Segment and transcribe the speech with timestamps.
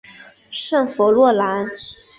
[0.51, 1.69] 圣弗洛兰。